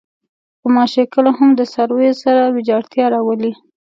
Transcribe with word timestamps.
غوماشې 0.61 1.03
کله 1.13 1.31
هم 1.37 1.49
د 1.55 1.61
څارویو 1.73 2.19
سره 2.23 2.41
ویجاړتیا 2.55 3.05
راولي. 3.15 3.51